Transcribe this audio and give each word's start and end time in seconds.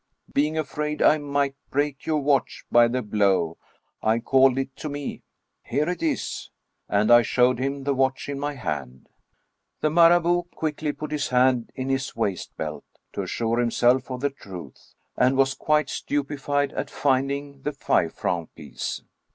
Being 0.33 0.57
afraid 0.57 1.03
I 1.03 1.19
might 1.19 1.53
break 1.69 2.07
your 2.07 2.19
watch 2.23 2.65
by 2.71 2.87
the 2.87 3.03
blow, 3.03 3.59
I 4.01 4.17
called 4.17 4.57
it 4.57 4.75
to 4.77 4.89
me: 4.89 5.21
here 5.61 5.87
it 5.87 6.01
is!" 6.01 6.49
And 6.89 7.11
I 7.11 7.21
showed 7.21 7.59
him 7.59 7.83
the 7.83 7.93
watch 7.93 8.27
in 8.27 8.39
my 8.39 8.55
hand. 8.55 9.09
The 9.81 9.91
Marabout 9.91 10.49
quickly 10.55 10.91
put 10.91 11.11
his 11.11 11.27
hand 11.27 11.71
in 11.75 11.89
his 11.89 12.15
waist 12.15 12.51
belt, 12.57 12.83
to 13.13 13.21
assure 13.21 13.59
himself 13.59 14.09
of 14.09 14.21
the 14.21 14.31
truth, 14.31 14.95
and 15.15 15.37
was 15.37 15.53
quite 15.53 15.87
stupefied 15.87 16.73
at 16.73 16.89
find 16.89 17.31
ing 17.31 17.61
the 17.61 17.71
five 17.71 18.11
franc 18.15 18.49
piece. 18.55 19.03